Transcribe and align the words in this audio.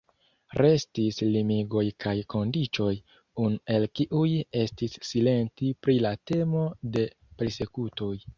Restis 0.59 1.19
limigoj 1.33 1.83
kaj 2.05 2.13
kondiĉoj, 2.35 2.93
unu 3.43 3.61
el 3.75 3.85
kiuj 3.99 4.25
estis 4.63 4.97
silenti 5.11 5.71
pri 5.85 5.97
la 6.07 6.15
temo 6.33 6.67
de 6.99 7.07
persekutoj. 7.43 8.13